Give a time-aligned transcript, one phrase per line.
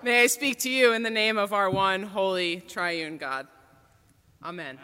[0.00, 3.48] May I speak to you in the name of our one holy triune God.
[4.44, 4.78] Amen.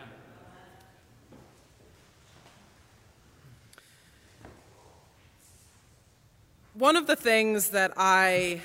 [6.73, 8.63] One of the things that I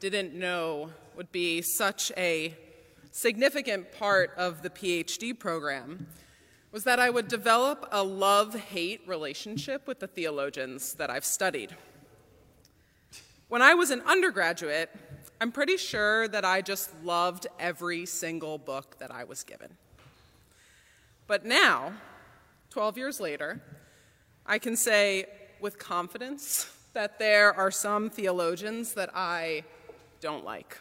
[0.00, 2.56] didn't know would be such a
[3.12, 6.08] significant part of the PhD program
[6.72, 11.76] was that I would develop a love hate relationship with the theologians that I've studied.
[13.48, 14.90] When I was an undergraduate,
[15.42, 19.76] I'm pretty sure that I just loved every single book that I was given.
[21.26, 21.94] But now,
[22.70, 23.60] 12 years later,
[24.46, 25.26] I can say
[25.60, 29.64] with confidence that there are some theologians that I
[30.20, 30.78] don't like.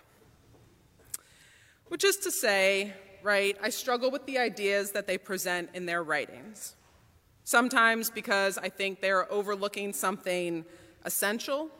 [1.87, 6.03] Which is to say, right, I struggle with the ideas that they present in their
[6.03, 6.75] writings.
[7.45, 10.65] Sometimes because I think they're overlooking something
[11.03, 11.71] essential,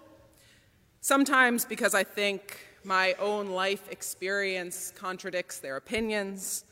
[1.00, 6.66] sometimes because I think my own life experience contradicts their opinions,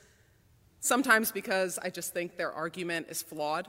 [0.79, 3.67] sometimes because I just think their argument is flawed.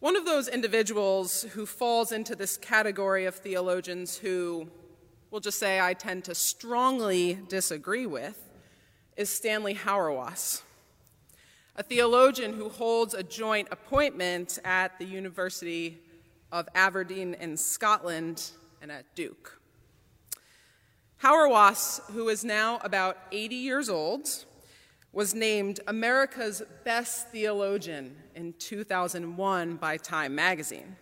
[0.00, 4.68] One of those individuals who falls into this category of theologians who,
[5.30, 8.50] we'll just say, I tend to strongly disagree with
[9.16, 10.62] is Stanley Hauerwas,
[11.76, 16.00] a theologian who holds a joint appointment at the University
[16.50, 18.50] of Aberdeen in Scotland
[18.82, 19.61] and at Duke.
[21.22, 24.28] Hauerwas, who is now about 80 years old,
[25.12, 30.96] was named America's Best Theologian in 2001 by Time magazine.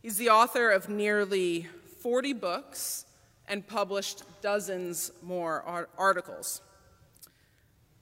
[0.00, 1.66] He's the author of nearly
[2.00, 3.04] 40 books
[3.46, 5.62] and published dozens more
[5.98, 6.62] articles.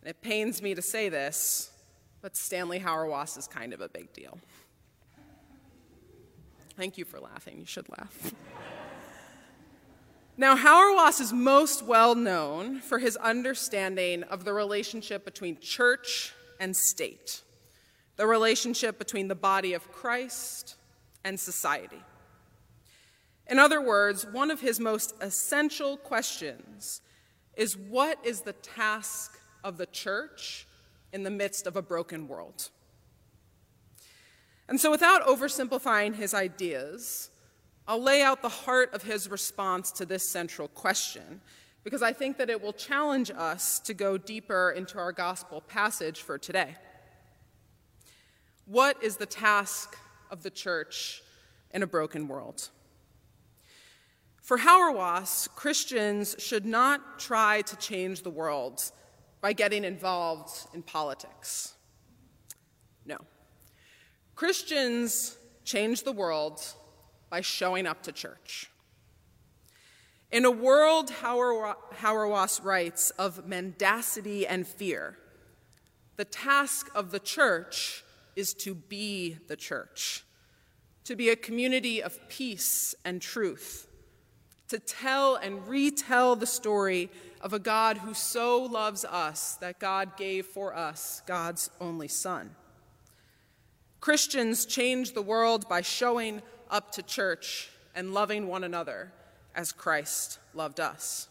[0.05, 1.73] it pains me to say this,
[2.23, 4.39] but Stanley Howard Hauerwas is kind of a big deal.
[6.77, 7.59] Thank you for laughing.
[7.59, 8.35] You should laugh.
[10.39, 16.77] Now, Hauerwas is most well known for his understanding of the relationship between church and
[16.77, 17.43] state,
[18.17, 20.77] the relationship between the body of Christ
[21.25, 22.03] and society.
[23.47, 27.01] In other words, one of his most essential questions
[27.57, 30.67] is what is the task of the church
[31.15, 32.69] in the midst of a broken world?
[34.69, 37.31] And so, without oversimplifying his ideas,
[37.89, 41.41] I'll lay out the heart of his response to this central question
[41.85, 46.21] because I think that it will challenge us to go deeper into our gospel passage
[46.21, 46.75] for today.
[48.65, 49.97] What is the task
[50.33, 51.23] of the church
[51.71, 52.71] in a broken world?
[54.43, 58.83] For Hauerwas, Christians should not try to change the world
[59.41, 61.75] by getting involved in politics.
[63.05, 63.19] No.
[64.35, 66.61] Christians change the world
[67.31, 68.71] by showing up to church.
[70.31, 75.17] In a world, Hauerwas writes, of mendacity and fear,
[76.17, 78.05] the task of the church
[78.35, 80.25] is to be the church,
[81.05, 83.87] to be a community of peace and truth,
[84.69, 87.09] to tell and retell the story
[87.41, 92.57] of a God who so loves us that God gave for us God's only Son.
[94.01, 99.13] Christians change the world by showing up to church and loving one another
[99.55, 101.29] as Christ loved us.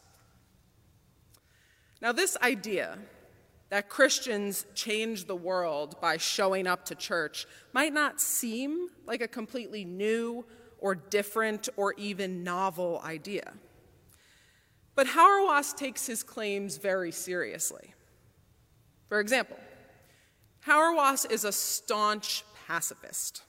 [2.02, 2.98] Now, this idea
[3.70, 9.28] that Christians change the world by showing up to church might not seem like a
[9.28, 10.46] completely new
[10.80, 13.54] or different or even novel idea.
[14.94, 17.94] But Hauerwas takes his claims very seriously.
[19.10, 19.58] For example,
[20.66, 23.44] Hauerwas is a staunch pacifist.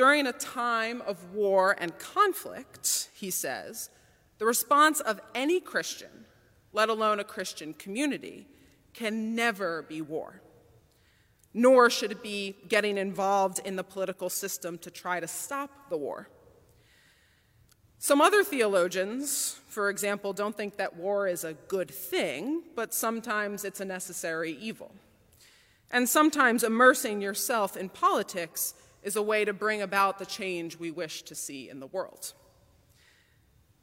[0.00, 3.90] During a time of war and conflict, he says,
[4.38, 6.24] the response of any Christian,
[6.72, 8.46] let alone a Christian community,
[8.94, 10.40] can never be war.
[11.52, 15.98] Nor should it be getting involved in the political system to try to stop the
[15.98, 16.30] war.
[17.98, 23.66] Some other theologians, for example, don't think that war is a good thing, but sometimes
[23.66, 24.92] it's a necessary evil.
[25.90, 30.90] And sometimes immersing yourself in politics is a way to bring about the change we
[30.90, 32.32] wish to see in the world.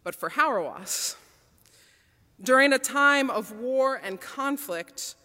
[0.03, 1.15] But for Hauerwas,
[2.41, 5.15] during a time of war and conflict,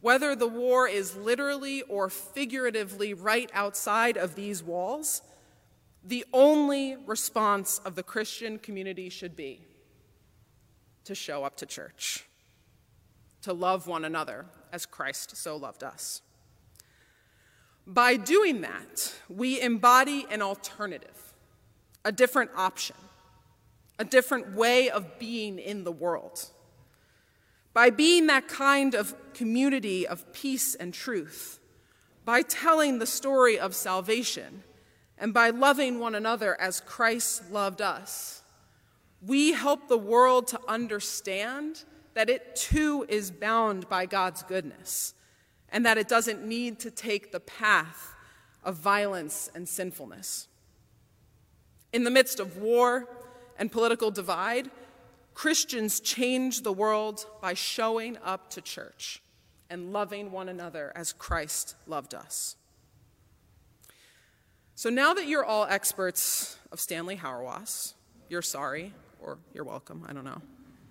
[0.00, 5.22] whether the war is literally or figuratively right outside of these walls,
[6.02, 9.60] the only response of the Christian community should be
[11.04, 12.26] to show up to church,
[13.42, 16.22] to love one another as Christ so loved us.
[17.86, 21.34] By doing that, we embody an alternative,
[22.04, 22.96] a different option,
[23.98, 26.48] a different way of being in the world.
[27.74, 31.58] By being that kind of community of peace and truth,
[32.24, 34.62] by telling the story of salvation,
[35.18, 38.42] and by loving one another as Christ loved us,
[39.24, 41.84] we help the world to understand
[42.14, 45.14] that it too is bound by God's goodness
[45.72, 48.14] and that it doesn't need to take the path
[48.62, 50.46] of violence and sinfulness.
[51.92, 53.08] In the midst of war
[53.58, 54.70] and political divide,
[55.34, 59.22] Christians change the world by showing up to church
[59.70, 62.56] and loving one another as Christ loved us.
[64.74, 67.94] So now that you're all experts of Stanley Hauerwas,
[68.28, 70.42] you're sorry, or you're welcome, I don't know.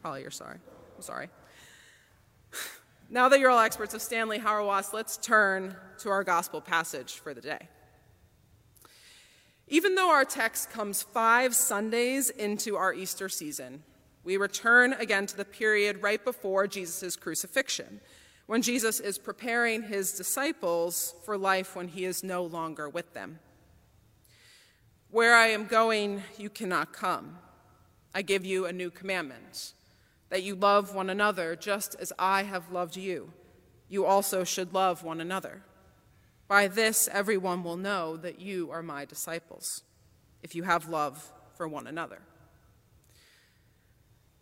[0.01, 0.57] Probably you're sorry.
[0.95, 1.29] I'm sorry.
[3.13, 7.33] Now that you're all experts of Stanley Hauerwas, let's turn to our gospel passage for
[7.33, 7.67] the day.
[9.67, 13.83] Even though our text comes five Sundays into our Easter season,
[14.23, 17.99] we return again to the period right before Jesus' crucifixion,
[18.45, 23.39] when Jesus is preparing his disciples for life when he is no longer with them.
[25.09, 27.39] Where I am going, you cannot come.
[28.15, 29.73] I give you a new commandment
[30.31, 33.33] that you love one another just as I have loved you.
[33.89, 35.61] You also should love one another.
[36.47, 39.83] By this, everyone will know that you are my disciples,
[40.41, 42.19] if you have love for one another.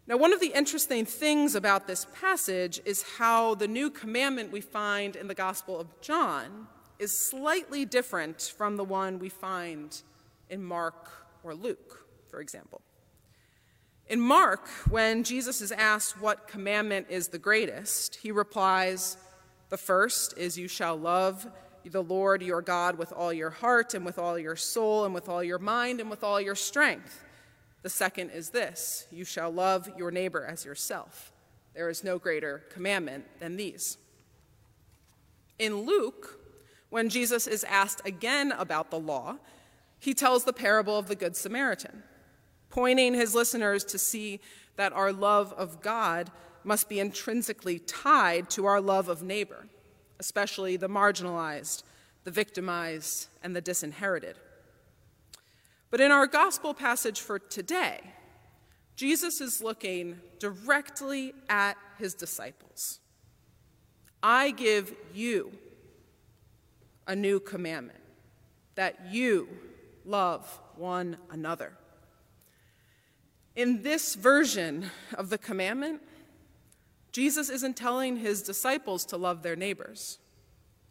[0.06, 4.62] Now, one of the interesting things about this passage is how the new commandment we
[4.62, 6.68] find in the Gospel of John
[7.00, 10.01] is slightly different from the one we find
[10.50, 11.09] in Mark
[11.44, 12.81] or Luke, for example.
[14.10, 19.18] In Mark, when Jesus is asked what commandment is the greatest, he replies,
[19.70, 21.46] The first is, You shall love
[21.86, 25.30] the Lord your God with all your heart, and with all your soul, and with
[25.30, 27.24] all your mind, and with all your strength.
[27.84, 31.32] The second is this You shall love your neighbor as yourself.
[31.76, 34.00] There is no greater commandment than these.
[35.60, 36.40] In Luke,
[36.90, 39.38] when Jesus is asked again about the law,
[40.00, 42.02] he tells the parable of the Good Samaritan
[42.69, 44.39] pointing his listeners to see
[44.75, 46.31] that our love of God
[46.63, 49.68] must be intrinsically tied to our love of neighbor,
[50.19, 51.83] especially the marginalized,
[52.24, 54.36] the victimized, and the disinherited.
[55.89, 58.00] But in our gospel passage for today,
[58.95, 63.00] Jesus is looking directly at his disciples.
[64.22, 65.51] I give you
[67.07, 68.00] a new commandment
[68.75, 69.48] that you
[70.06, 71.74] love one another.
[73.60, 76.02] In this version of the commandment,
[77.12, 80.18] Jesus isn't telling his disciples to love their neighbors,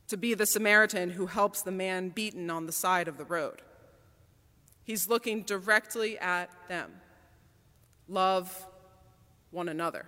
[0.08, 3.62] to be the Samaritan who helps the man beaten on the side of the road.
[4.84, 6.92] He's looking directly at them.
[8.06, 8.66] Love
[9.50, 10.04] one another.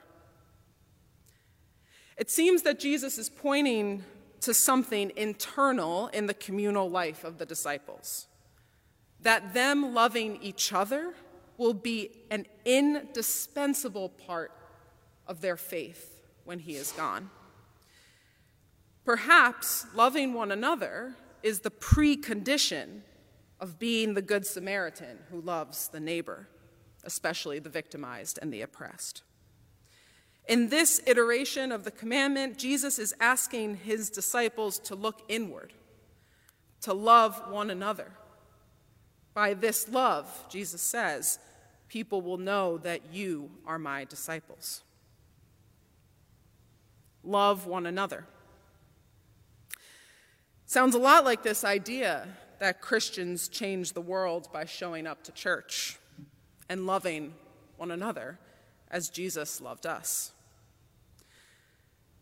[2.19, 4.05] It seems that Jesus is pointing
[4.43, 8.27] to something internal in the communal life of the disciples.
[9.19, 11.15] That them loving each other
[11.61, 14.51] will be an indispensable part
[15.27, 17.29] of their faith when he is gone.
[19.05, 23.03] Perhaps loving one another is the precondition
[23.61, 26.49] of being the Good Samaritan who loves the neighbor,
[27.05, 29.23] especially the victimized and the oppressed.
[30.49, 35.75] In this iteration of the commandment, Jesus is asking his disciples to look inward,
[36.81, 38.13] to love one another.
[39.35, 41.39] By this love, Jesus says,
[41.91, 44.83] people will know that you are my disciples.
[47.25, 48.25] Love one another.
[50.67, 52.29] Sounds a lot like this idea
[52.61, 55.99] that Christians change the world by showing up to church
[56.69, 57.35] and loving
[57.77, 58.39] one another
[58.89, 60.31] as Jesus loved us.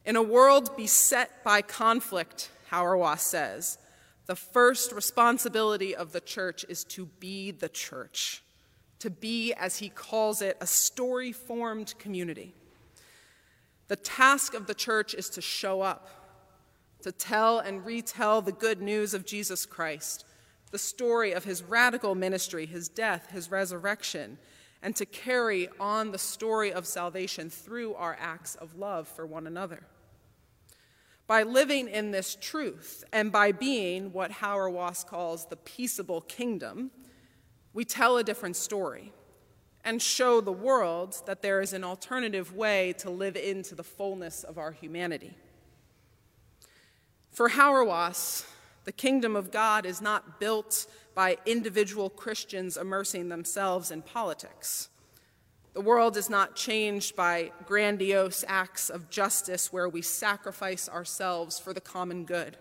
[0.07, 3.77] In a world beset by conflict, Hauerwas says,
[4.25, 8.43] the first responsibility of the church is to be the church
[8.99, 12.55] to be, as he calls it, a story formed community.
[13.89, 16.09] The task of the church is to show up,
[17.03, 20.25] to tell and retell the good news of Jesus Christ,
[20.71, 24.39] the story of his radical ministry, his death, his resurrection,
[24.83, 29.47] and to carry on the story of salvation through our acts of love for one
[29.47, 29.85] another.
[31.27, 36.91] By living in this truth and by being what Hauerwas calls the peaceable kingdom,
[37.73, 39.13] we tell a different story
[39.85, 44.45] and show the world that there is an alternative way to live into the fullness
[44.45, 45.35] of our humanity.
[47.31, 48.45] For Hauerwas,
[48.85, 54.89] the kingdom of God is not built by individual Christians immersing themselves in politics,
[55.75, 61.73] The world is not changed by grandiose acts of justice where we sacrifice ourselves for
[61.73, 62.57] the common good.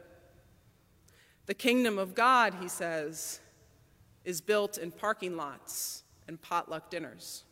[1.48, 3.40] The kingdom of God, he says,
[4.28, 7.46] is built in parking lots and potluck dinners.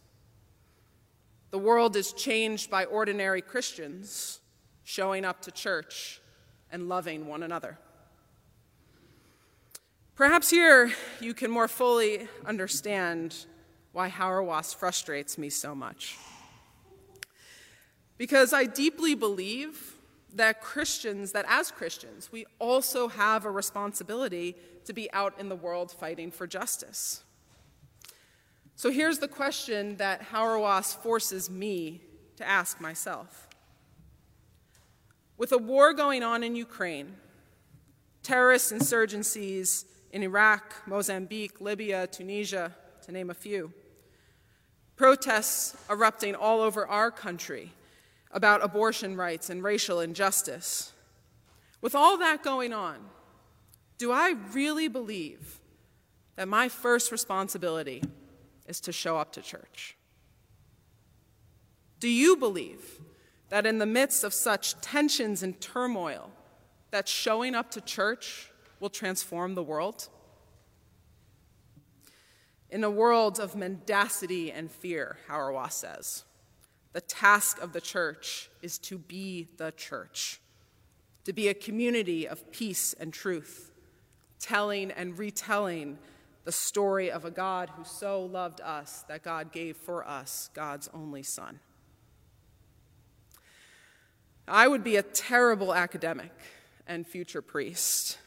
[1.52, 4.42] The world is changed by ordinary Christians
[4.84, 6.20] showing up to church
[6.70, 7.78] and loving one another.
[10.16, 10.92] Perhaps here
[11.22, 13.46] you can more fully understand
[13.94, 16.18] why Hauerwas frustrates me so much.
[18.18, 19.95] Because I deeply believe
[20.36, 25.56] that Christians, that as Christians, we also have a responsibility to be out in the
[25.56, 27.24] world fighting for justice.
[28.76, 32.02] So here's the question that Hauerwas forces me
[32.36, 33.48] to ask myself.
[35.38, 37.16] With a war going on in Ukraine,
[38.22, 42.74] terrorist insurgencies in Iraq, Mozambique, Libya, Tunisia,
[43.06, 43.72] to name a few,
[44.98, 47.72] protests erupting all over our country
[48.32, 50.94] about abortion rights and racial injustice.
[51.82, 52.98] With all that going on,
[53.98, 55.60] do I really believe
[56.36, 58.04] that my first responsibility
[58.68, 59.96] is to show up to church?
[62.00, 63.00] Do you believe
[63.50, 66.32] that in the midst of such tensions and turmoil,
[66.92, 70.10] that showing up to church will transform the world?
[72.70, 76.26] In a world of mendacity and fear, Hauerwas says,
[76.96, 80.40] the task of the church is to be the church,
[81.26, 83.74] to be a community of peace and truth,
[84.40, 85.98] telling and retelling
[86.46, 90.90] the story of a God who so loved us that God gave for us God's
[90.94, 91.60] only Son.
[94.48, 96.32] I would be a terrible academic
[96.88, 98.20] and future priest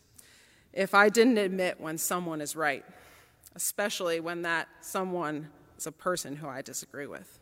[0.74, 2.84] if I didn't admit when someone is right,
[3.56, 5.48] especially when that someone
[5.78, 7.37] is a person who I disagree with.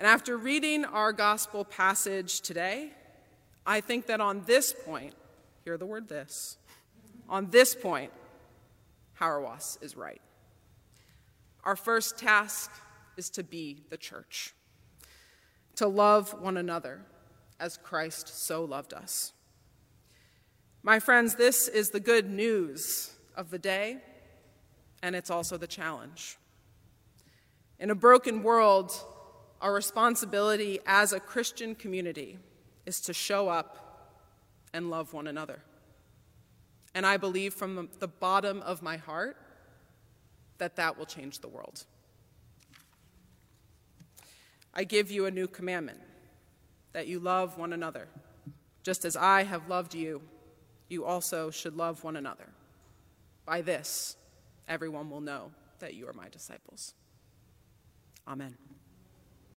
[0.00, 2.90] And after reading our gospel passage today,
[3.66, 5.12] I think that on this point,
[5.62, 6.56] hear the word this,
[7.28, 8.10] on this point,
[9.20, 10.22] Hauerwas is right.
[11.64, 12.70] Our first task
[13.18, 14.54] is to be the church,
[15.76, 17.02] to love one another
[17.60, 19.34] as Christ so loved us.
[20.82, 23.98] My friends, this is the good news of the day,
[25.02, 26.38] and it's also the challenge.
[27.78, 28.98] In a broken world,
[29.60, 32.38] our responsibility as a Christian community
[32.86, 34.16] is to show up
[34.72, 35.60] and love one another.
[36.94, 39.36] And I believe from the bottom of my heart
[40.58, 41.84] that that will change the world.
[44.72, 45.98] I give you a new commandment
[46.92, 48.08] that you love one another.
[48.82, 50.22] Just as I have loved you,
[50.88, 52.48] you also should love one another.
[53.44, 54.16] By this,
[54.68, 55.50] everyone will know
[55.80, 56.94] that you are my disciples.
[58.26, 58.56] Amen.